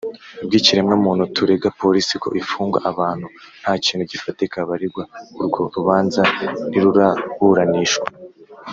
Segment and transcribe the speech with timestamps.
[0.45, 3.27] Bw ikiremwamuntu turega polisi ko ifunga abantu
[3.61, 5.03] nta kintu gifatika baregwa
[5.41, 6.21] urwo rubanza
[6.69, 8.07] ntiruraburanishwa